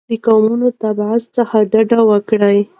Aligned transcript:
د 0.09 0.11
قومي 0.25 0.69
تبعیض 0.81 1.23
څخه 1.35 1.57
ډډه 1.71 1.99
وکړئ. 2.09 2.59